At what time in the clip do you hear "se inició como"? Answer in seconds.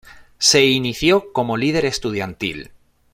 0.39-1.57